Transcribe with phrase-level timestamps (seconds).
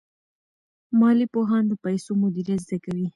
[0.99, 3.05] مالي پوهان د پیسو مدیریت زده کوي.